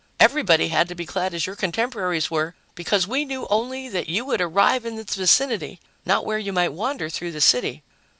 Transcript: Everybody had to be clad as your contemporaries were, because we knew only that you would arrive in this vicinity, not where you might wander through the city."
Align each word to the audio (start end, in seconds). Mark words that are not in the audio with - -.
Everybody 0.19 0.69
had 0.69 0.87
to 0.87 0.95
be 0.95 1.05
clad 1.05 1.31
as 1.35 1.45
your 1.45 1.55
contemporaries 1.55 2.31
were, 2.31 2.55
because 2.73 3.05
we 3.07 3.23
knew 3.23 3.45
only 3.51 3.87
that 3.87 4.09
you 4.09 4.25
would 4.25 4.41
arrive 4.41 4.83
in 4.83 4.95
this 4.95 5.13
vicinity, 5.13 5.79
not 6.07 6.25
where 6.25 6.39
you 6.39 6.51
might 6.51 6.73
wander 6.73 7.07
through 7.07 7.33
the 7.33 7.39
city." 7.39 7.83